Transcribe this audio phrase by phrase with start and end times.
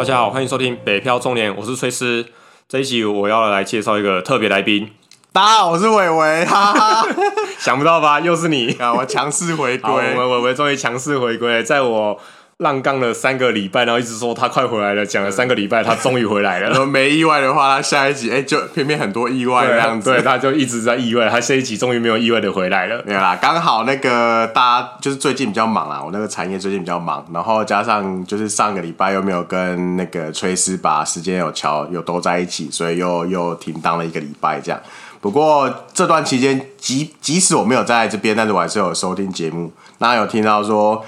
[0.00, 2.24] 大家好，欢迎收听《北漂中年》，我是崔斯。
[2.66, 4.88] 这一集我要来介绍一个特别来宾。
[5.30, 7.06] 大家好，我是伟伟，哈哈，
[7.60, 8.18] 想不到吧？
[8.18, 8.94] 又是你啊！
[8.94, 12.18] 我强势回归， 我们伟伟终于强势回归，在我。
[12.60, 16.68] 浪杠了三个礼拜，然后一直说他快回来了，讲了三个礼拜，他终于回来了。
[16.68, 20.10] 然 后没意外的话，他下一集哎、欸，就偏偏很多意外这样子。
[20.12, 23.02] 对，他就一直在意外，他这一集终于没有意外的回来了。
[23.06, 34.78] 没有啦，刚好那个大家就是最近比较忙啦，我那个产业最近比较忙，然后加上就是上个礼拜又没有跟那个崔斯把时间有乔有都在一起，所以又又停当了一个礼拜这样。
[35.22, 41.02] 不过这段期间，即即使我没有在这边，但是我还是有收听节目，那有听到说。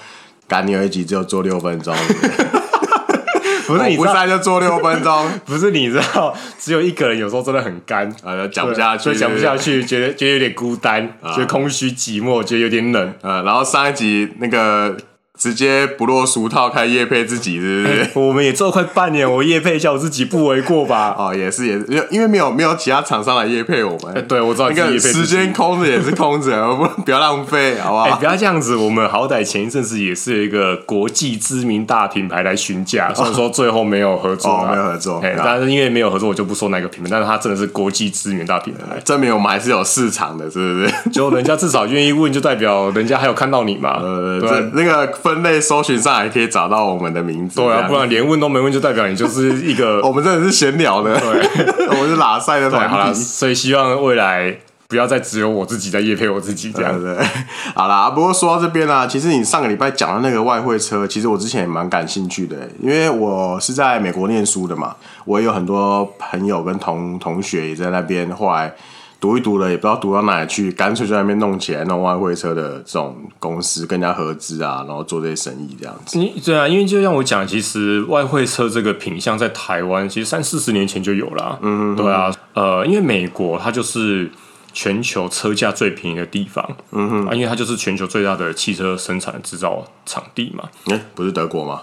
[0.48, 1.94] 赶你有一集只有做六分钟，
[3.66, 13.42] 不是你不在就做六分钟， 不是你知道，只有一个人有时候真的很干啊，讲不下去，所以讲不下去，觉得觉得有点孤单，觉得空虚寂寞，觉得有点冷啊。
[13.42, 14.96] 然后上一集那个。
[15.42, 18.02] 直接不落俗套开业配自己，是不是？
[18.04, 21.16] 欸、我们也做快半年，我业配一下我自己不为过吧？
[21.18, 24.14] 哦，也是也是，因为因为没有没有其他厂商来业配我们。
[24.14, 28.04] 欸、对，我知道那个时间空着也是空着， 不不要浪费，好不好？
[28.04, 35.18] 欸、不要这样子，我们好歹前一阵子也是有一个国际知名大品牌来询价，虽然说最后没有合作，哦、没有合作。
[35.22, 40.92] 欸、但是因为没有合作，我就不说哪个品牌，但是它真的是国际知名大品牌，证明我们还是有市场的，是不是？
[41.10, 43.98] 就人家至少愿意问，就代表人家还有看到你嘛。
[44.02, 46.12] 呃，对，那个分类搜寻上。
[46.12, 54.54] 还可以找到我们的名字，对啊，不然连问都没问，就代表你就是一个 我们真的是闲聊的，对， 我们是拉塞的团体，好了，所以希望未来
[54.88, 57.18] 不要再只有我自己在夜配我自己这样子。
[57.74, 68.74] 好啦，不过说到这边呢、啊，其实你上个礼拜讲的那个外汇车，其实我之前也蛮感兴趣的，因为我是在美国念书的嘛，我也有很多朋友跟同同学也在那边，后来。
[69.22, 76.18] 读一读了，也不知道读到哪里去，干脆就在那边弄起来，弄外汇车的这种公司，跟人家合资啊，然后做这些生意这样子。
[76.18, 81.56] 你对啊，因为就像我讲，其实外汇车这个品相在台湾，其实三四十年前就有了。
[81.62, 84.28] 嗯嗯，对啊，呃，因为美国它就是
[84.72, 86.68] 全球车价最便宜的地方。
[86.90, 90.68] 嗯哼，啊，因为它就是全球最大的汽车生产制造场地嘛。
[90.86, 91.80] 哎、欸，不是德国吗？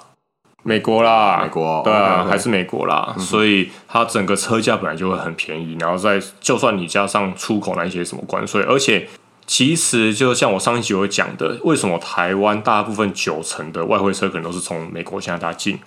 [0.64, 2.30] 美国啦，美国对啊，okay, okay.
[2.30, 9.08] 还是美国啦，嗯、所以它整个车价本来就会很便宜，然后再就算你加上出口那一些什么关税，而且
[9.48, 15.80] 其实就像我上一集有讲的，为什么台湾大部分九成的外汇车可能都是从美国、加拿大进？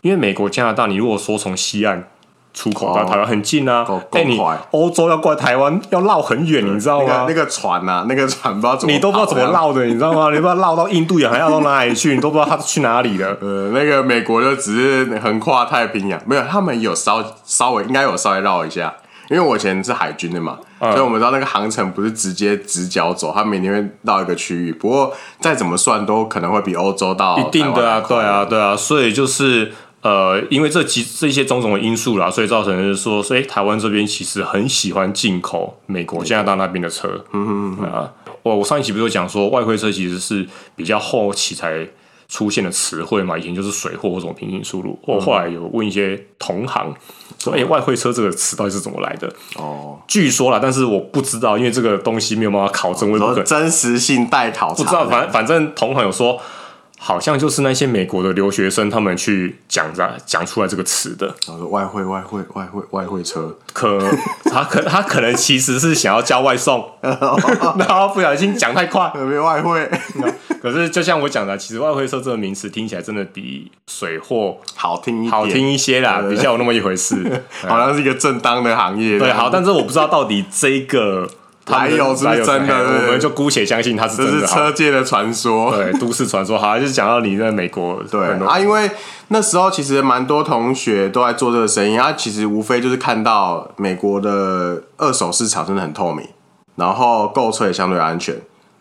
[0.00, 2.08] 因为美国、加拿大，你如果说从西岸。
[2.54, 3.84] 出口到台湾很近啊！
[4.12, 7.26] 哎、欸，你欧洲要过来台湾要绕很远，你知道吗？
[7.28, 10.30] 那个那个船啊，那个船不知道怎么，你都不知道怎么绕的，你知道吗？
[10.32, 13.36] 你不知道绕到印度洋还要到哪里去，你都不知道它去哪里了。
[13.42, 18.94] 呃，那个美国就只是横跨太平洋，没有，他们有稍稍微应该有稍微绕一下，
[19.30, 24.72] 因为我以前是海军的嘛，嗯、所以我们知道那个航程不是直接直角走，他每年会绕一个区域。
[24.72, 29.72] 不过再怎么算，都可能会比欧洲到一定的啊，对啊，对啊，所以就是。
[30.04, 37.24] 呃，因为这几这些种种的因素啦，所以造成就是说，所以台湾这边其实很喜欢进口美国、加拿大那边的车。
[37.32, 38.12] 嗯嗯嗯啊，
[38.42, 41.88] 我我上一期不是有讲说，外汇车其实是比较后期才
[42.28, 44.98] 出现的词汇嘛，以前就是水货或什么平行输入。
[45.06, 46.94] 我后来有问一些同行，
[47.38, 49.32] 说，哎、欸，外汇车这个词到底是怎么来的？
[49.56, 54.74] 哦，据说啦，但是我不知道，因为这个东西没有办法考证，我不可真实性待考察。
[54.74, 56.38] 不知道，反反正同行有说。
[56.98, 61.34] 好像就是那些美国的留学生，他们去讲着讲出来这个词的。
[61.46, 63.98] 然后外汇、外汇、外汇、外汇车，可
[64.44, 69.90] 他可他可能其实是想要叫外送， 然后不小心讲太快，没有外汇。
[70.62, 79.18] 可是就像我讲的，其实外汇车这个名词听起来真的比水货好听好听一些啦，比较有那么一回事， 好像是一个正当的行业。
[79.18, 81.28] 对，好，但是我不知道到底这个。
[81.66, 82.74] 还有是是真的？
[83.06, 84.40] 我们就姑且相信它是真的。
[84.40, 86.58] 这是车界的传说，对，都市传说。
[86.58, 88.90] 好，就是讲到你在美国，对啊，因为
[89.28, 96.26] 那时候其实蛮多同学都在做这个生意，他其实无非就是看到美国的二手市场真的很透明，
[96.76, 98.34] 然后购车也相对安全，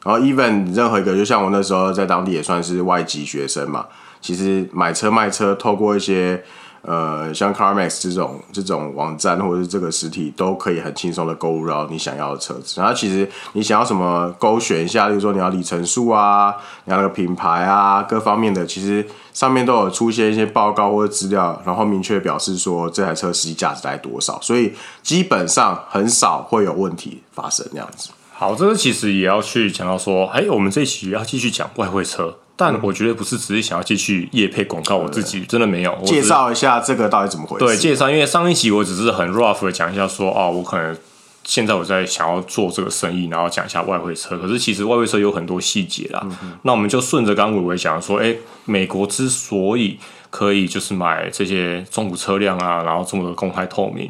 [0.03, 3.85] 然后 even 任何一个，就像我那时候在当地也算是外籍学生嘛，
[4.19, 6.43] 其实买车卖车透过一些。
[6.83, 12.79] 呃，像 CarMax 这种这种网站或者是这个实体，都可以很轻松的购入到你想要的车子。
[12.79, 16.53] 然后其实你想要什么勾选一下，例如说你要里程数啊，
[16.83, 28.09] 你要那个品牌啊，各方面的，其实上面都有出现一些报告或者资料，然后明确表示说这台车实际价值在多少，所以基本上很少会有问题发生这样子。
[28.33, 32.35] 好，这个其实也要去讲到说，哎，我们这一期要继续讲外汇车。
[32.55, 37.65] 但我觉得不是只是想要继续夜配广告，我自己真的没有介绍一下这个到底怎么回事。
[37.65, 40.95] 对，介绍，因为上一集我只是很 rough 的讲一下说，哦，我可能
[41.43, 44.37] 现在我在想要做这个生意，然后讲一下外汇车。
[44.37, 46.19] 可是其实外汇车有很多细节啦。
[46.23, 49.97] 嗯、那我们就顺着刚刚伟伟讲说，哎、欸，美国之所以
[50.29, 54.09] 可以就是买这些中古车辆啊，然后这么的公开透明。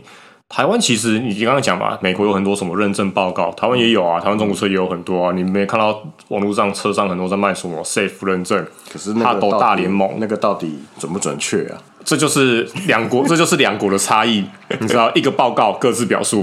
[0.56, 5.32] 台湾其实你刚刚讲嘛，美国有很多什么认证报告，台湾也有啊，台湾中古车也有很多啊。
[5.32, 8.64] 你没看到网络上车上很多在卖什么 Safe 认证？
[8.92, 11.82] 可是那个大联盟那个到底准不准确啊？
[12.06, 14.44] 这就是两国， 这就是两国的差异。
[14.80, 16.42] 你知道，一个报告各自表述，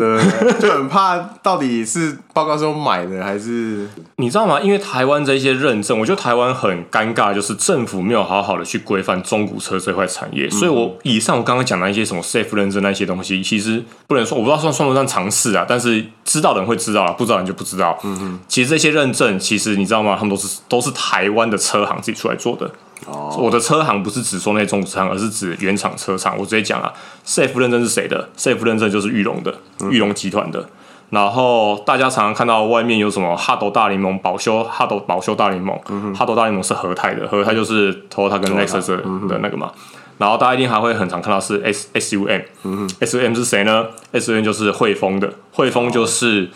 [0.61, 3.89] 就很怕到底是报告是我买的还是？
[4.17, 4.61] 你知道吗？
[4.61, 10.47] 因为台湾这些认证，我觉得台湾很尴尬，就是政府没有好好的去规范中古车这块产业。
[10.47, 15.67] 嗯、所以，我以上我刚刚讲的一些什么 Safe 认证那些东西，其实不能说，我不知道算算不算尝试啊。
[15.69, 17.99] 但是知道的人会知道了，不知道人就不知道。
[18.05, 20.15] 嗯嗯，其实这些认证，其实你知道吗？
[20.17, 22.71] 他们都是都是台湾的车行自己出来做的。
[23.07, 26.37] 哦，我的车行不是指说那些中古车行，而是指原厂车厂。
[26.39, 26.93] 我直接讲啊
[27.27, 29.55] ，Safe 认证是谁的？Safe 认证就是玉龙的，
[29.91, 30.69] 玉龙集团的。
[31.09, 35.77] 然后大家常常看到外面有什么哈斗大联盟保修，哈斗保修大联盟，
[36.15, 39.73] 哈斗大联盟是和泰的，和泰就是 Toyota 跟 Lexus 的那个嘛。
[40.19, 46.49] 然后大家一定还会很常看到是 S S U M，S U M 是谁呢？S U M 就是汇丰的，汇丰就是。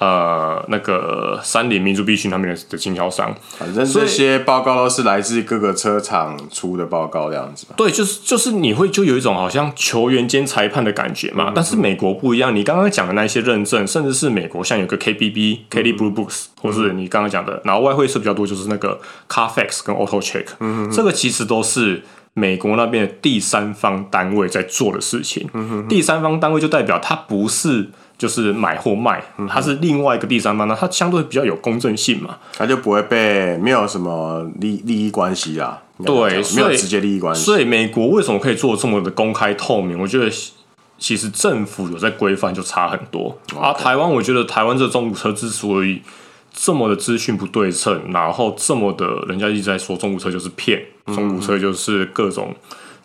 [0.00, 7.66] 呃，那个三菱、民族必须那边的的经销商，反正这些报告都是来自各个车厂出的报告，这样子。
[7.76, 11.52] 对，就是就是你会就有一种好像球员兼裁判的感觉嘛。
[11.54, 18.98] 但是美国不一样，你刚刚讲的那些认证，甚至是美国像有个 KBB、嗯、Kelley Blue Books，或是你刚刚讲的，然后外汇是比较多，就是那个
[19.28, 22.02] Carfax 跟 Auto Check，嗯嗯，这个其实都是
[22.32, 25.46] 美国那边的第三方单位在做的事情。
[25.90, 27.90] 第三方单位就代表它不是。
[28.20, 37.42] 就是买或卖，它是另外一个第三方那，它相对比较有公正性嘛，它就不会被没有什么利利益关系啊，对，没有直接利益关系。
[37.42, 39.98] 所以美国为什么可以做这么的公开透明？
[39.98, 40.30] 我觉得
[40.98, 43.38] 其实政府有在规范就差很多。
[43.58, 46.02] 啊，台湾我觉得台湾这中古车之所以
[46.52, 52.54] 这么的资讯不对称，然后这么的人家一直在说中古车就是骗，中古车就是各种。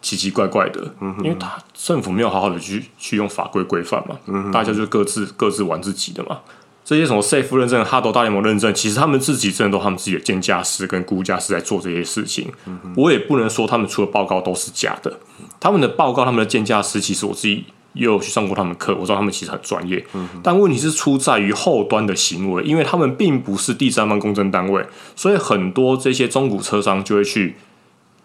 [0.05, 0.79] 奇奇怪怪的，
[1.23, 6.41] 因为他政府没有好好的去去用法规规范嘛，嗯、大家就各自各自玩自己的嘛。
[6.83, 12.53] 这些什么 Safe 认证、哈斗大联盟认证，其实他们自己真的都他们自己的鉴价师跟估价师在做这些事情。
[12.67, 15.17] 嗯、我也不能说他们出的报告都是假的，
[15.59, 20.05] 他们的报告、他们的鉴价师，其实我自己也有去上过他们课，我知道他们其实很专业。
[20.13, 24.85] 嗯、但问题是出在于后端的行为，因为他们并不是第三方公证单位，
[25.15, 27.55] 所以很多这些中古车商就会去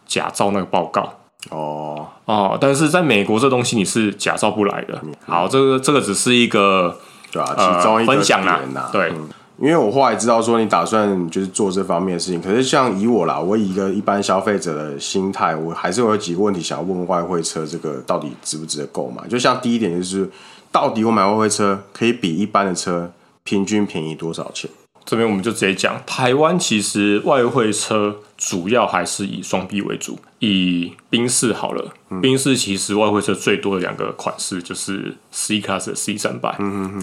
[0.07, 1.20] 假造那个报告。
[1.49, 5.01] 哦哦，但是在美国这东西你是假造不来的。
[5.27, 6.99] 好，这个这个只是一个
[7.33, 8.61] 对啊，其中一个分享啦。
[8.93, 9.11] 对，
[9.59, 19.27] 因为我后来知道说你打算就是做这方面的事情，可是像以我啦，我以一个一般消费者的心态，我还是会有几个问题想要问外汇车这个到底值不值得购买？
[19.27, 20.31] 就像第一点就是，
[20.71, 23.11] 到底我买外汇车可以比一般的车
[23.43, 24.71] 平均便宜多少钱？
[25.07, 30.19] 这边我们就直接讲，台湾其实外汇车主要还是以双 B 为主。
[30.39, 31.93] 以宾士好了，
[32.23, 36.57] 宾士其实外汇车最多的两个款式就是 C Class 的 C 三百，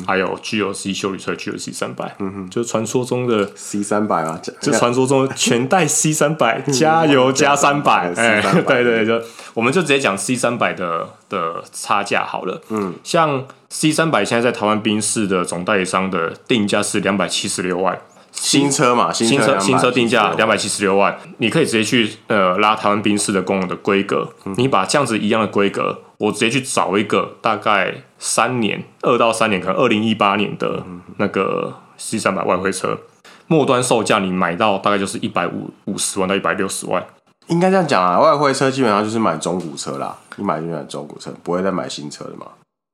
[0.08, 2.16] 还有 GLC 修理车 GLC 三百，
[2.50, 9.24] 就是传说中的 C 三百啊，就传说中全带 C 三百， 加油加三百，哎，对对对，就
[9.54, 18.02] 我们就直接讲 C 三百的的差价好了，嗯，像 C 三百现在在台湾宾士的总代理商的定价是两百七十六万。
[18.32, 30.84] 新车嘛，新车新车定价两百七十六万，你可以直接去呃拉台湾宾士的公有的规格，嗯、你把这样子一样的规格，我直接去找一个大概三年二到三年，可能二零一八年的
[31.18, 33.00] 那个 C 三百外汇车，
[33.48, 37.04] 末端售价你买到大概就是一百五五十万到一百六十万，
[37.48, 42.46] 应该这样讲啊，外汇车基本上就是买中古车啦，你买就买中古车，不会再买新车的嘛。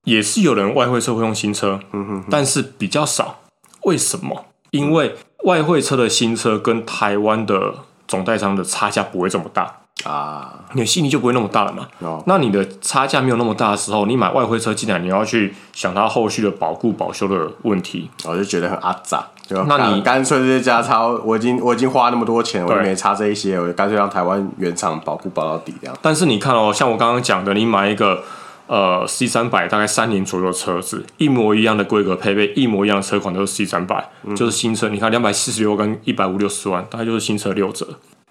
[0.06, 2.28] 也是有人外汇车会用新车，嗯、哼哼。
[2.30, 3.40] 但是比较少，
[3.84, 4.46] 为什么？
[4.74, 7.76] 因为外汇车的新车跟台湾的
[8.08, 9.72] 总代商的差价不会这么大
[10.04, 11.88] 啊，你的吸引力就不会那么大了嘛。
[12.00, 19.28] 哦、那你的差价没有那么大的时候，你买外汇车进来，你要去想它后续的保固保修的问题，我就觉得很阿杂。
[19.68, 25.96] 那你干脆这些加超，我已经我已经花那么多钱，对我就没差这一些，我就干脆让台湾原厂保固保到底这样。
[26.02, 28.24] 但是你看哦，像我刚刚讲的，你买一个。
[28.74, 34.90] 呃，C 三百大概三年左右的车子，一模一样的规格配备，一模一样的车款都是 C 三百，就是新车。
[34.90, 37.88] 你看两百四十六跟一百五六十万，大概就是新车六折。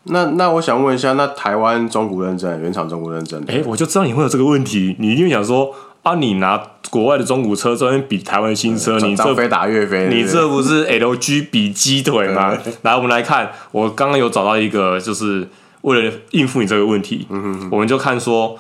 [0.07, 5.73] 那那我想问一下，那台湾中古认证、原厂中古认证，哎、欸，我就知道你会有这个问题，你一定想说
[6.03, 12.59] 啊，你拿国外的中古车这边比台湾新车，你这飞打岳飞，你这不是 LG 比鸡腿吗？
[12.83, 15.47] 来，我们来看，我刚刚有找到一个，就是
[15.83, 18.59] 为了应付你这个问题，嗯、哼哼我们就看说。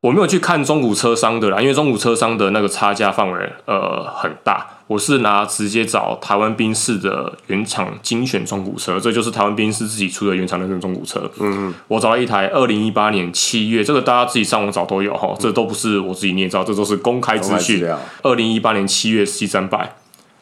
[0.00, 4.64] 我没有去看中古车商的啦，因为中古车商的那个差价范围呃很大。
[4.86, 11.28] 我是拿直接找台湾宾士的原厂精选中古车，这就是台湾宾士自己出的原厂认证中古车。
[11.40, 17.84] 嗯嗯，我找到一台二零一八年七月，这个大家自己上网找都有哈，这都不是我自己捏造，这都是公开资讯。
[18.22, 19.96] 二零一八年七月 C 三百，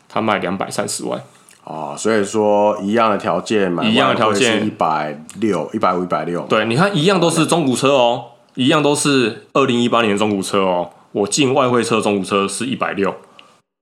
[0.07, 1.21] 它卖两百三十万。
[1.65, 6.43] 哦，所以说一样的条件嘛，一样的条件一百六、一百五、一百六。
[6.43, 8.23] 对，你看一样都是中古车哦。
[8.57, 13.15] 一样都是二零一八年的中古车哦，我进外汇车中古车是一百六，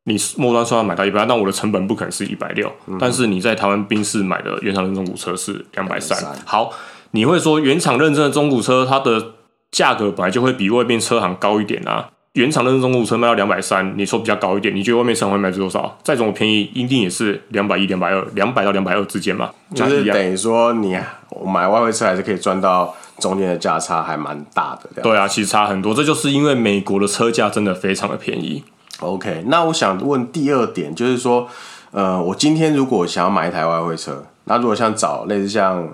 [0.04, 6.18] 你末端算要买到一百，但我的成本不可能是一百六，但是你在台湾宾士买的原厂认证中古车是两百三。
[6.44, 6.72] 好，
[7.12, 9.34] 你会说原厂认证的中古车它的
[9.70, 12.08] 价格本来就会比外面车行高一点啊？
[12.32, 15.96] 原厂认证中古车卖到两百三，你说比较高一点，你觉得外面车行会卖多少？
[16.02, 19.50] 再怎么便宜，一定也是两百一、两百二、两百到两百二之间嘛？
[19.72, 20.98] 就是等于说你
[21.30, 22.92] 我买外汇车还是可以赚到。
[23.18, 25.94] 中间的价差还蛮大的，对啊，其实差很多。
[25.94, 28.64] 这就是因为美国的车价真的非常的便宜。
[29.00, 31.48] OK，那我想问第二点，就是说，
[31.92, 35.88] 呃，我今天如果想要买一台外汇车，那如果像找类似像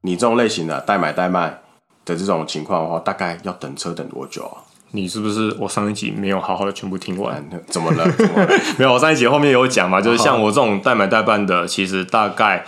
[0.00, 1.60] 你这种类型的代买代卖
[2.04, 4.64] 的这种情况的话，大概要等车等多久啊？
[4.92, 7.44] 你是不是我上一集没有好好的全部听完？
[7.68, 8.10] 怎么了？
[8.12, 12.64] 怎么了 没有，我上一集后面有讲嘛，就是像我这种代买代办的，其实大概。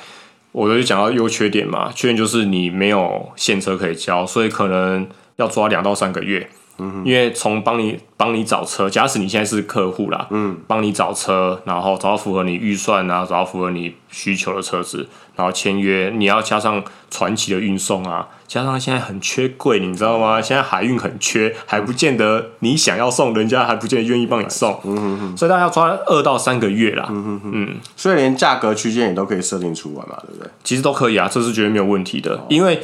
[0.57, 6.49] 我就讲到优缺点嘛，缺点就是你没有现车可以交，所以可能要抓两到三个月。
[6.79, 20.41] 嗯，因为从帮你帮你找车，假使你现在是客户啦，嗯，帮你找车，然后找到符合你预算啊，找到符合你需求的车子，然后签约，你要加上传奇的运送啊，加上现在很缺柜，你知道吗？
[20.41, 24.79] 现在海运很缺，还不见得你想要送，人家还不见得愿意帮你送。
[24.85, 27.07] 嗯哼哼，所以大家要抓二到三个月啦。
[27.09, 30.51] 嗯哼哼，嗯，所以连价格区间也都可以设定出来嘛，对不对？
[30.63, 32.83] 其实都可以啊，这是绝对没有问题的，因为。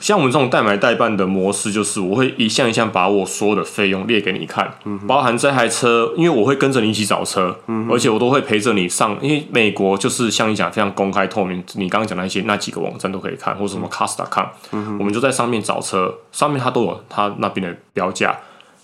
[0.00, 18.34] 像我们这种代买代办的模式，就是我会一项一项把我所有的费用列给你看，嗯、包含这台车，因为我会跟着你一起找车，嗯、而且我都会陪着你上，因为美国就是像你讲非常公开透明，你刚刚讲的那些那几个网站都可以看，或者什么 Cars.com，嗯、我们就在上面找车，上面它都有它那边的标价。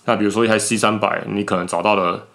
[0.05, 2.27] 那比如说一台 C 三百，你可能找到了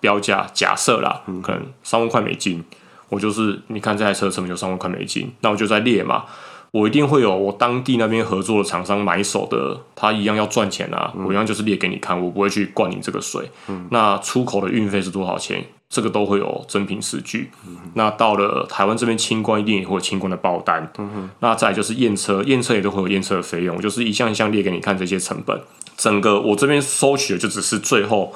[0.00, 2.64] 标价，假设啦，可能三万块美金，
[3.08, 6.24] 我就是你看这台车成本就三万块美金，那我就在列嘛。
[6.72, 13.50] 我一定会有我当地那边合作的厂商买手的，他一样要赚钱啊，嗯、我一样就是列给你看，我不会去灌你这个水。
[13.68, 15.62] 嗯、那出口的运费是多少钱？
[15.90, 17.50] 这个都会有真凭实据。
[17.66, 20.90] 嗯、那到了台湾这边清关，一定也会有清关的报单。
[20.96, 25.60] 嗯、哼那再来就是验车，验车也都会有验车的费用，就是一项一项列给你看这些成本。
[25.98, 28.32] 整个我这边收取的就只是最后，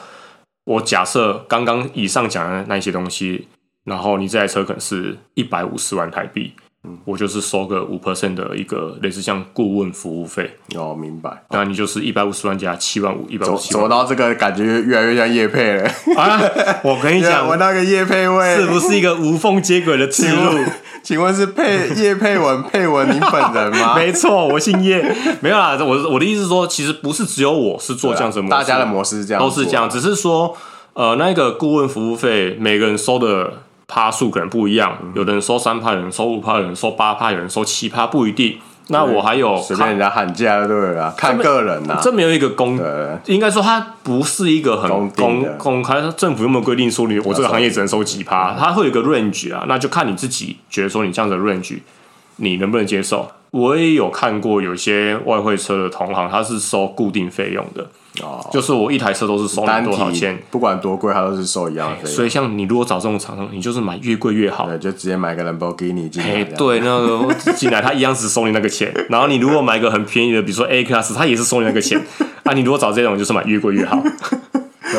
[0.67, 3.49] 我假设刚刚以上讲的那些东西，
[3.85, 6.53] 然后你这台车可能是一百五十万台币。
[7.05, 11.45] 我就是收个五 percent 的一个类似像顾问服务费哦，明白。
[11.51, 13.83] 那你就是一百五十万加七万五，一百五十万。
[13.83, 15.85] 走到这个感觉越来越像叶配了
[16.17, 16.41] 啊！
[16.83, 20.65] 我跟你讲， 我那个叶配味，是不是一个无缝接轨的记录？
[21.03, 23.95] 请问是配叶佩文配文您本人吗？
[23.99, 25.15] 没错，我姓叶。
[25.41, 30.57] 没有啦，我我的意思是说，其实不是只有我是做这样子模式，大家的模式是这样，都是这样，只是说
[30.95, 33.63] 呃，那个顾问服务费每个人收的。
[33.89, 38.59] 趴数可能不一样，有的人收三趴，有人收五趴，有人收八趴，有人收七趴，不一定。
[38.89, 41.13] 那我还有随便人家喊价，对不对啊？
[41.17, 42.79] 看个人呐，这没有一个公，
[43.27, 48.55] 应该说它不是一个很公公开，政府有没有规定说你我这个行业只能收几趴？
[48.57, 51.79] 它会有一个 range 啊，那就看你自己觉得说你这样的 range
[52.37, 53.29] 你能不能接受。
[53.51, 57.89] 我也有看过有些外汇车的同行，他是收固定费用的。
[58.23, 62.13] 哦，就是我一台车都是收你多少钱，不管多贵，它都是收一样的费用。
[62.13, 66.45] 所以像你如果找这种厂商，你就是买越贵越好，对，就直接买个兰博基尼进来。
[66.45, 68.93] 对，那个进来他一样只收你那个钱。
[69.11, 72.01] 然后你如果买个很便宜的，比如说 A Class，他也是收你那个钱。
[72.45, 74.03] 啊，你如果找这种，就是买越贵越好。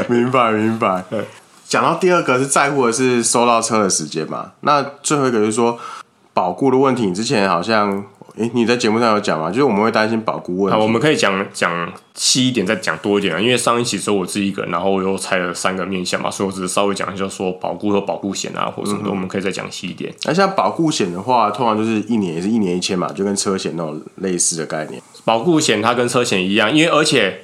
[0.10, 1.04] 明白明白。
[1.10, 1.24] 对，
[1.68, 4.52] 讲到第二个是在乎的是收到车的时间嘛？
[4.62, 5.80] 那最后一个就是说
[6.34, 8.04] 保固的问题，你之前好像。
[8.38, 9.50] 诶，你在节目上有讲吗？
[9.50, 10.78] 就是我们会担心保固问题。
[10.78, 13.40] 好，我们可以讲讲细一点，再讲多一点啊。
[13.40, 20.14] 因为上一期只有我自己一个人，然后我又拆了三个面向嘛，所以我只是稍微讲一下说保固和保固险啊，或者什么的，嗯、我们可以再讲细一点。
[20.26, 25.02] 那像保固险的话，通常就是一年也是一年一千嘛，就跟车险那种类似的概念。
[25.26, 27.42] 保固险它跟车险一样，因为而且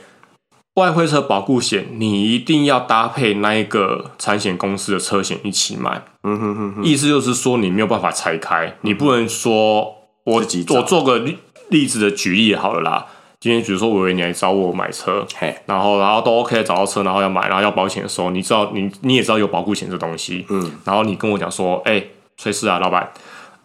[0.76, 6.04] 外汇车保固险你一定要搭配那一个产险公司的车险一起买。
[6.24, 10.03] 嗯哼哼哼，意思就是说你没有办法拆开，你不能说。
[10.24, 11.38] 我我做个例
[11.70, 13.06] 例子的举例好了啦。
[13.40, 23.12] 今天比如说伟伟你来找我买车，嘿然后然后都 OK 找到车，然后要买，然后要保险的时候，你知道你你也知道有保固险这东西，嗯，然后你跟我讲说，哎、欸，崔氏啊，老板，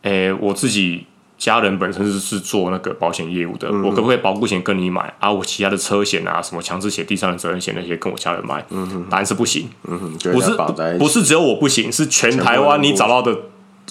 [0.03, 5.31] 哎、欸，我自己家人本身是是做那个保险业务的，嗯、我可不可以保固险跟你买啊？
[5.31, 8.65] 我其他的车险啊，什么强制险、第三人责任险那些跟我家人买？
[8.71, 9.69] 嗯哼，答案是不行。
[9.85, 10.51] 嗯哼，不是
[10.99, 13.43] 不是只有我不行，是全台湾你找到的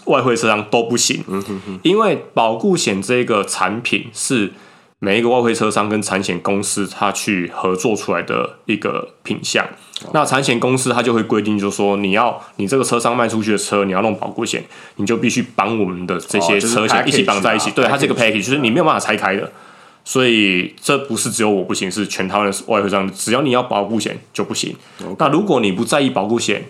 [0.06, 1.24] 外汇车商都不行。
[1.28, 4.54] 嗯哼哼，因为保固险这个产品是。
[5.00, 9.64] 每一个外汇车商跟产险公司，他去合作出来的一个品项。
[10.04, 17.70] 哦、那产险公司它就会规定，就是说，你要你这个车商卖出去的车，你要弄保固险，你就必须绑我们的这些车险一起绑在一起。
[17.70, 19.52] 哦就是、对，它这个 package 就是你没有办法拆开的。
[20.04, 24.76] 所以这不是只有我不行，是全台湾的外汇商，只要你要保固险就不行。
[25.20, 26.66] 那如果你不在意保固险，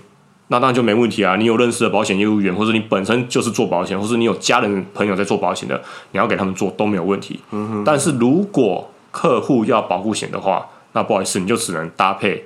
[0.50, 1.36] 那当然就没问题啊！
[1.36, 7.42] 你有认识的保险业务员，或者你本身就是做保险，或是你有家人朋友在做保险的，你要给他们做都没有问题。
[7.52, 7.84] 嗯哼。
[7.84, 12.46] 但是如果客户要保护险的话，那不好意思，你就只能搭配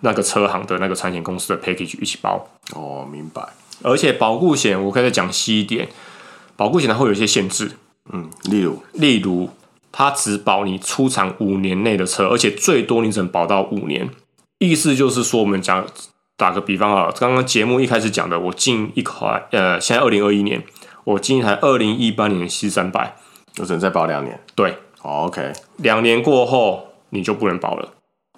[0.00, 2.48] 那个车行的那个产险公司的 package 一起包。
[2.74, 3.42] 哦，明白。
[3.82, 5.86] 而且保护险我可以再讲细一点，
[6.56, 7.72] 保护险它会有一些限制。
[8.10, 9.50] 嗯，例如，例如
[9.92, 14.08] 它只保你出厂五年内的车，而且最多你只能保到五年。
[14.60, 15.86] 意思就是说，我们讲。
[16.38, 20.62] 打个比方啊，刚刚节目一开始讲的，我进一台，呃，现在二零二一年，
[21.02, 23.16] 我进一台二零一八年的 C 三百，
[23.58, 24.40] 我只能再保两年。
[24.54, 27.88] 对，oh，OK，两年过后你就不能保了。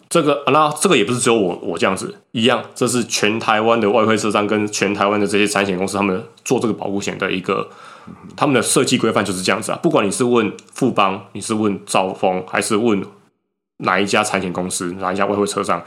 [0.09, 7.69] 这个，那这个也不是只有我我这样子一样，这是全台湾的外汇车商跟全台湾的这些产险公司，他们做这个保护险的一个，
[8.35, 9.79] 他们的设计规范就是这样子啊。
[9.83, 13.05] 不管你是问富邦，你是问兆丰，还是问
[13.77, 15.85] 哪一家产险公司，哪一家外汇车商。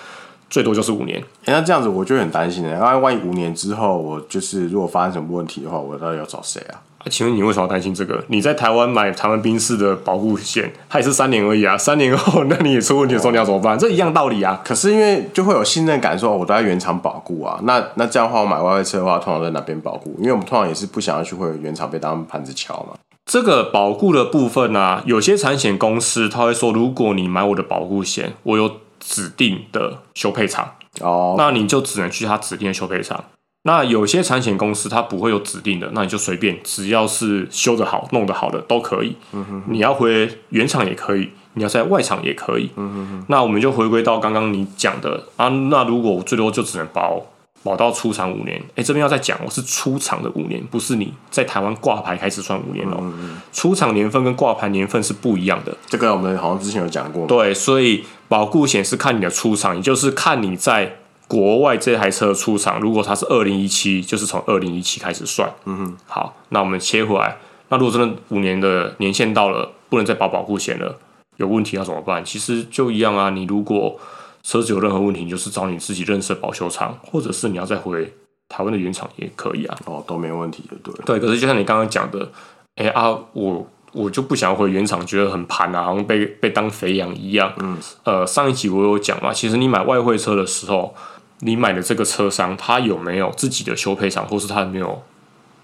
[0.53, 2.77] 最多就是五年，欸，那这样子我就很担心了。
[2.77, 6.77] 那万一五年之后，我就是如果发生什么问题的话，我到底要找谁啊？
[6.99, 8.23] 啊，请问你为什么要担心这个？
[8.27, 11.75] 你在台湾买台湾宾士的保护险，它也是三年而已啊。
[11.75, 13.73] 三年后，那你也出问题的时候，你要怎么办？
[13.73, 14.61] 哦，这一样道理啊。
[14.63, 17.59] 可是因为就会有信任感，说我都在原厂保固啊。
[17.63, 20.15] 那那这样的话，我买外汇车的话，通常在哪边保固？
[20.19, 22.95] 因为我们通常也是不想要去会原厂被当盘子敲嘛。
[23.25, 28.69] 这个保固的部分呢，啊，有些产险公司他会说，如果你买我的保护险，我有
[29.03, 30.75] 指定的修配厂。
[31.01, 33.23] 哦，那你就只能去他指定的修配厂。
[33.63, 39.15] 那有些产险公司它不会有指定的，那你就随便，只要是修得好、弄得好的都可以。
[39.31, 42.69] 嗯哼，你要回原厂也可以，你要在外厂也可以。
[42.75, 47.21] 嗯哼，那我们就回归到刚刚你讲的啊，那如果我最多就只能保。
[47.63, 52.97] 保到出厂五年，哎、欸，这边要再讲，我是出厂的五年，不是你在台湾挂牌开始算五年哦。
[52.99, 55.73] 嗯嗯，出厂年份跟挂牌年份是不一样的。
[55.87, 57.25] 这个我们好像之前有讲过。
[57.25, 62.79] 对，所以保固险是看你的出厂，也就是看你在国外这台车的出厂。
[62.79, 65.47] 如果它是二零一七，就是从二零一七开始算。
[65.65, 65.97] 嗯哼。
[66.07, 67.37] 好，那我们切回来，
[67.69, 70.97] 那如果真的五年的年限到了，不能再保保固险了，
[71.37, 72.25] 有问题要怎么办？
[72.25, 73.99] 其实就一样啊，你如果。
[74.45, 78.13] 车子有任何问题，你就是找你自己认识的保修厂，或者是你要再回
[78.49, 79.77] 台湾的原厂也可以啊。
[79.85, 80.93] 哦，都没问题的，对。
[81.05, 82.29] 对，可是就像你刚刚讲的，
[82.75, 87.53] 哎、欸、啊，我我就不想回原厂，觉得很盘啊，好像被被当肥羊一样。
[87.59, 87.77] 嗯。
[88.03, 90.93] 呃，上一集我有讲嘛，其实你买外汇车的时候，
[91.39, 95.01] 你买的这个车商他有没有自己的修配厂，或是他有没有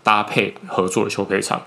[0.03, 1.61] 搭配合作的修配厂？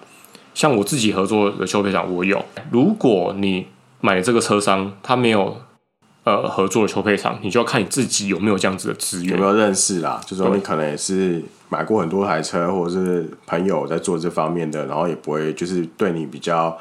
[0.54, 2.44] 像我自己合作的修配厂，我有。
[2.70, 3.66] 如果你
[4.00, 5.60] 买的这个车商他没有。
[6.24, 10.20] 呃，合作的修配厂，你就要看你自己有没有这样子的资源，有没有认识啦。
[10.24, 11.42] 就是说你可能也是
[11.72, 16.76] 买过很多台车，或者是朋友在做这方面的，然后也不会就是对你比较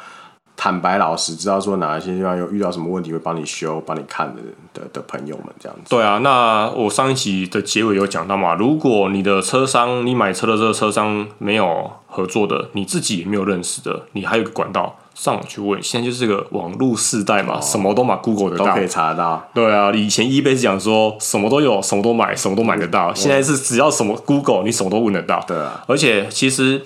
[0.57, 4.41] 坦白老实，知道说哪一些地方有遇到什么问题会帮你修、帮你看的
[4.73, 5.89] 的的朋友们这样子。
[5.89, 14.97] 对啊，那我上一集的结尾有讲到嘛，如果你的车商，你买车的这个车商没有合作的，你自己也没有认识的，你还有个管道。
[15.21, 19.47] 上网去问，现在就是个网络时代嘛，哦、什么都买 Google 得到，都可以查得到。
[19.53, 23.11] 对啊，以前 eBay 是讲说什么都有，什么都买，什么都买得到。
[23.11, 25.39] 嗯、现在是只要什么 Google，你什么都问得到。
[25.47, 26.83] 对啊，而且其实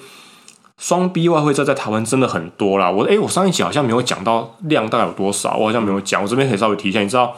[0.78, 2.92] 双 B 外汇在在台湾真的很多啦。
[2.92, 6.22] 我哎、欸，我上一集好像没有讲到量大概有多少，我好像没有讲。
[6.22, 7.38] 我这边可以稍微提一下，你知道，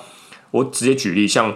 [0.50, 1.54] 我直接举例，像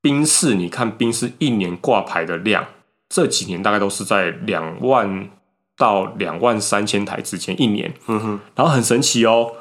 [0.00, 2.64] 冰室，你看冰室一年挂牌的量，
[3.08, 5.28] 这几年大概都是在两万。
[5.76, 9.52] 到两万三千台之间一年，嗯哼，然后很神奇哦，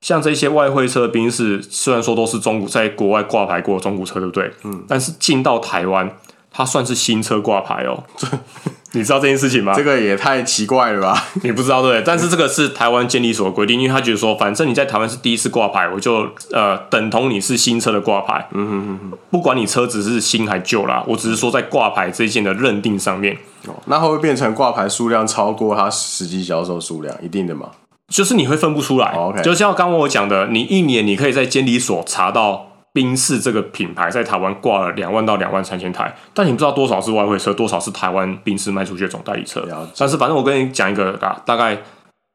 [0.00, 4.52] 像这些外汇车宾士，虽然说都是中古，在国外挂牌过的中古车，对不对？
[4.64, 6.16] 嗯，但是进到台湾，
[6.50, 8.04] 它算是新车挂牌哦。
[8.92, 9.74] 你知道这件事情吗？
[9.74, 11.24] 这个也太奇怪了吧？
[11.44, 12.02] 你不知道对不对？
[12.06, 18.48] 但是这个是台湾监理所的规定，因为他觉得说，反正你在台湾是第一次挂牌，我就呃等同你是新车的挂牌。
[18.52, 23.36] 嗯哼哼哼，不管你车子是新还旧啦，我只是说在挂牌这一件的认定上面。
[23.66, 27.14] 哦，那会不会变成挂牌数量超过它实际销售数量？
[27.22, 27.68] 一定的吗？
[28.08, 29.12] 就是你会分不出来。
[29.14, 32.64] 哦，OK，就像刚刚我讲的，你一年你可以在监理所查到。
[32.98, 39.64] 宾士这个品牌在台湾挂了两万到两万三千台，但你不知道多少是外汇车，多少是台湾宾士卖出去的总代理车。
[39.96, 41.78] 但是反正我跟你讲一个啊大概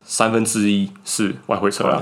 [0.06, 2.02] 三分之一是外汇车了。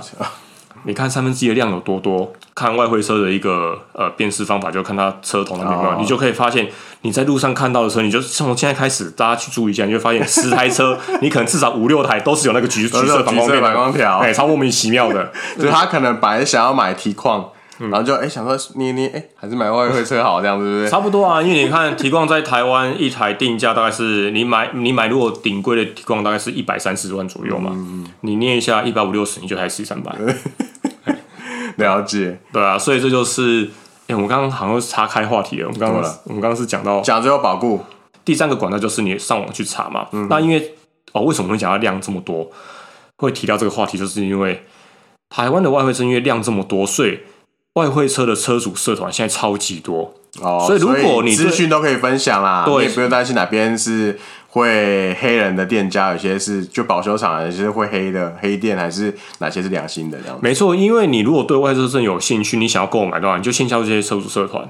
[0.83, 2.31] 你看三分之一的量有多多？
[2.53, 6.69] 看外汇车的一个呃辨识方法，就看它车头那边有你就可以发现
[7.01, 13.35] 你在路上看到的车，你就从现在开始，大家去注意一下，你就会发现十台车， 你可能至少五六台都是有那个橘橘色反
[13.73, 15.31] 光条，哎，超莫名其妙的。
[15.57, 17.49] 就是他可能本来想要买 T 矿。
[17.89, 20.89] 然后就哎、欸、想说捏捏哎还是买外汇车好这样子对不对？
[20.89, 30.15] 差不多啊，因为你看提矿在台湾一台定价大概是你买你买如果顶贵的提矿大概是一百三十万左右嘛，嗯、你捏一下一百五六十你就还是三百。
[31.77, 33.63] 了解，对啊，所以这就是
[34.01, 37.81] 哎、欸、我们刚刚好像是岔开话题了，我们刚刚我们刚刚是讲到讲最后保固。
[38.23, 40.75] 第三个管道就是你上网去查嘛，嗯、那因为
[41.13, 42.51] 哦为什么会讲到量这么多？
[43.17, 44.63] 会提到这个话题，就是因为
[45.29, 47.19] 台湾的外汇车因为量这么多，所以
[47.73, 54.19] 外汇车的车主社团现在超级多哦，所以如果你资讯都可以分享啦，对，你也不用担心哪边是
[54.53, 60.41] 会黑人的店家，有些是就保修厂，有些是会黑的黑店，还是哪些是良心的这样子？
[60.43, 64.67] 没错，因为你如果对外汇车真有兴趣，你想要购买的话，你就先加入这些车主社团。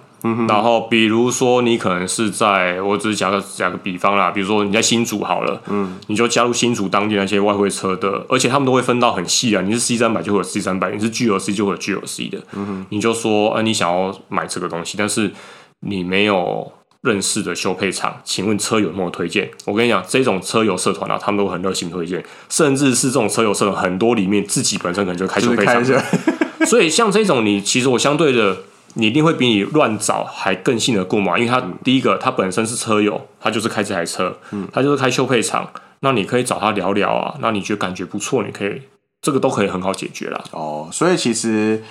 [0.48, 12.38] 然后比如说你可能是在，我只是讲个讲个比方啦，比如说你在新竹好了，嗯，你就加入新竹当地那些外汇车的，而且他们都会分到很细啊，你是 C 三百就会有 C 三百，你是 GLC 就会有 GLC 的。
[12.54, 15.32] 嗯哼，你就说，啊、呃，你想要买这个东西，但是
[15.80, 16.72] 你没有。
[17.02, 19.50] 认识的修配厂，请问车友有没有推荐？
[19.66, 25.84] 我跟你讲，这种车友社团啊，他们都很热心推荐，甚至是这种车友社团很多里面自己本身可能就开修配厂，
[26.68, 28.56] 所以像这种你其实我相对的，
[28.94, 35.68] 你一定会比你乱找还更信得过嘛，因为他、嗯、第一个他本身是车友，他就是开这台车，嗯，他就是开修配厂，
[36.02, 38.82] 那你可以找他聊聊啊，那你觉得感觉不错，你可以
[39.22, 40.44] 这个都可以很好解决啦。
[40.52, 41.84] 哦，所以其实。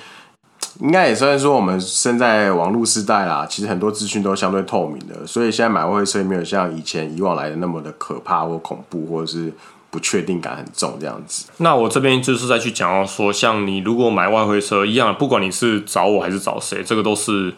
[0.80, 9.52] 应该也算是说，我们身在网络时代啦，其实很多资讯都相对透明的，所以现在买外汇车也没有像以前以往来的那么的可怕或恐怖，或者是
[9.90, 11.50] 不确定感很重这样子。
[11.58, 17.54] 那我这边就是再去讲到说，像你如果买外汇车一样，不管你是找我还是找谁，这个都是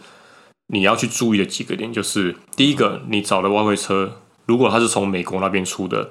[0.67, 4.15] 你要去注意的几个点，就是第一个，你找的外汇车，
[4.47, 6.11] 如果它是从美国那边出的，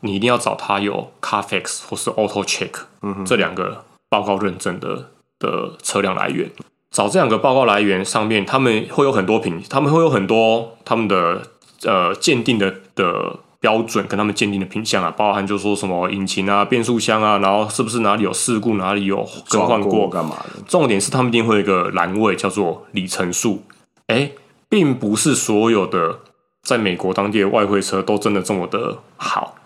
[0.00, 5.08] 你一定要找它有 Carfax 或是 Auto Check，嗯，这两个报告认证的。
[5.42, 6.48] 的车辆来源，
[6.92, 11.42] 找这两个报告来源上面，他们会有很多评，他们会有很多他们的
[11.84, 20.62] 呃鉴定的的标准跟他们鉴定的品项啊，包含就说什么引擎啊、变速箱啊，然后是不是哪里有事故，哪里有更换过干嘛的？
[20.66, 23.62] 重点是他们一定会有一个栏位叫做里程数，
[24.06, 24.30] 哎，
[24.68, 26.18] 并不是所有的
[26.62, 29.56] 在美国当地的外汇车都真的这么的好。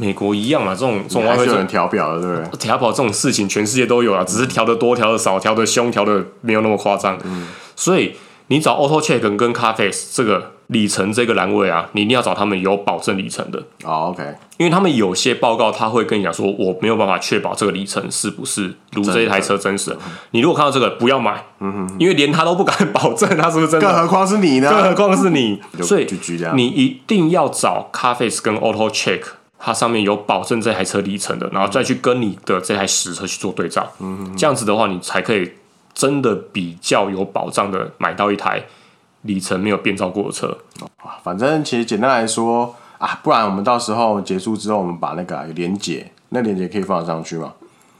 [0.00, 2.58] 美国一样嘛，这种这种外汇车调表的，对不对？
[2.58, 7.18] 调表这种事情，全世界都有啊，只是调的多、调的少、调的凶、调的没有那么夸张。
[7.24, 8.14] 嗯，所以
[8.46, 13.58] 你找 Auto Check 跟 Carfax 这个里程这个栏位啊，你一定要找他们有保证里程的。
[13.82, 14.22] 哦，OK，
[14.56, 19.96] 因为他们有些报告他会跟你讲说，我没有办法确保这个里程是不是如这一台车真实。
[20.30, 21.44] 你如果看到这个，不要买。
[21.58, 24.70] 嗯哼，因为连他都不敢保证他是不是真的，更何况是你呢？
[24.70, 25.60] 更何况是你。
[25.82, 26.06] 所以
[26.54, 29.22] 你一定要找 Carfax 跟 Auto Check。
[29.58, 33.90] 它上面有保证这台车里程的，然后再去跟你的这台实车去做对照，
[34.36, 35.52] 这样子的话，你才可以
[35.92, 38.62] 真的比较有保障的买到一台
[39.22, 40.56] 里程没有变造过的车。
[41.22, 47.52] 反正其实简单来说啊，不然我们到时候结束之后，我们把那个连接，那连接可以放上去吗？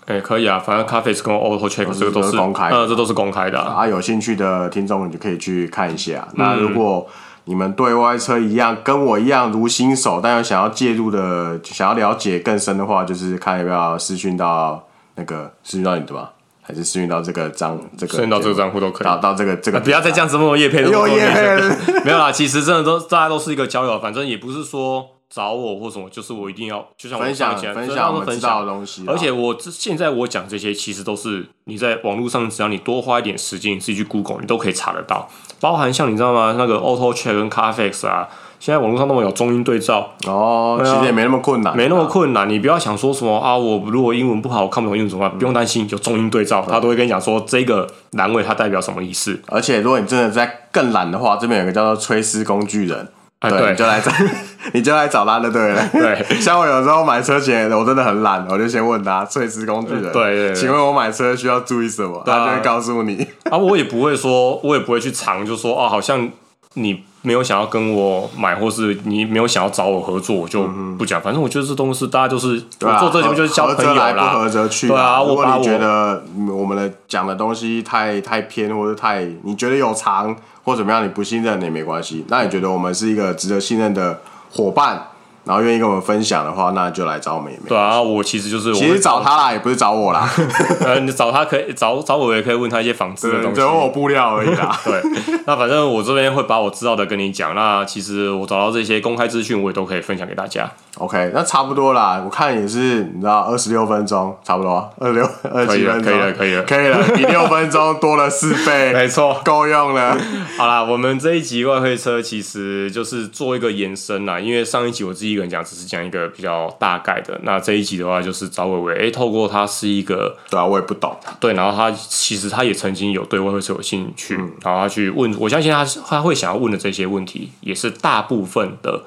[0.07, 6.27] 哎、欸，可以啊，反正 Carfax 跟 Auto Check 这个都是公开，呃，这都是公开的啊，啊有兴趣的听众你就可以去看一下。
[6.31, 7.07] 嗯、那如果
[7.49, 35.31] 你们对外车一样，跟我一样如新手，但又想要介入的，想要了解更深的话，就是看要不要私讯到那个私讯到你的吧，还是私讯到这个账这个私讯到这个账户都可以，到到这个这个、啊，不要再这样子问我叶配了， 有业配， 没有啦，其实真的都大家都是一个交友，反正也不是说找我或什么，就是我一定要就像我分享分享我们知道的东西，而且我现在我讲这些，其实都是你在网络上，只要你多花一点时间，你自己去 Google，你都可以查得到。
[35.61, 36.55] 包含像你知道吗？
[36.57, 38.29] 那个 Auto Check 跟 Carfax 啊，
[38.61, 42.49] 现在网络上那么有中英对照哦，其实也没那么困难，没那么困难。
[42.49, 45.39] 你不要想说什么啊，我如果英文不好，我看不懂英文怎么办？
[45.39, 49.41] 不用担心，有中英对照，他都会跟你讲说这个栏位它代表什么意思。
[49.49, 53.09] 而且如果你真的在更懒的话，这边有个叫做吹丝工具人，
[53.41, 54.11] 对，你就来找，
[54.75, 55.89] 你就来找他就对了。
[55.93, 62.21] 对， 像我有时候买车前，我真的很懒，我就先问他崔斯工具人，对，请问我买车需要注意什么？
[62.27, 63.25] 他就会告诉你。
[63.49, 66.29] 啊，我也不会说，我也不会去藏，就说哦，好像
[66.75, 70.65] 你没有想要跟我买，或是你没有想要找我合作，我就
[70.99, 71.21] 不讲。
[71.21, 74.89] 反正我觉得这东西，大家就是做这节目就是交朋友啦，不合则去。
[74.89, 80.35] 对啊，如果你觉得我们的讲的东西太太偏，或者太你觉得有藏
[80.69, 82.25] 或怎么样，你不信任也没关系。
[82.29, 85.09] 那你觉得我们是一个值得信任的伙伴？
[85.45, 87.71] 然后愿意跟我们分享的话，那就来找我们也没。
[87.71, 90.29] 对啊，我其实就是其实找他啦，也不是找我啦。
[90.85, 94.79] 呃，你找他可以找找我，也可以问他一些纺织的东西，只问我布料而已啦。
[94.85, 95.01] 对，
[95.47, 97.55] 那反正我这边会把我知道的跟你讲。
[97.55, 100.71] 那其实我找到这些公开资讯，我也都可以分享给大家。
[100.99, 102.21] OK，那差不多啦。
[102.25, 110.19] 我看也是，你知道，二十六分钟，差不多二十六 二十七分钟，可以了，可以了，可以了，比六分钟多了四倍， 没错，够用了。
[110.57, 117.39] 好啦，我们这一集外汇车其实就是做一个延伸啦，因为上一集我自己一个人讲，只是讲一个比较大概的。
[117.45, 129.05] 那这一集的话，就是找伟伟，哎、欸，透过他是一个，对啊，我也不懂，对，然后他其实他也曾经有对外汇车有兴趣，嗯、然后他去问，我相信他他会想要问的这些问题，也是大部分的。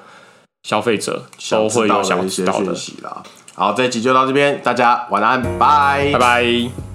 [0.62, 3.22] 消费者都会有想知道的讯息啦。
[3.54, 6.91] 好，这一集就到这边，大家晚安，拜拜拜。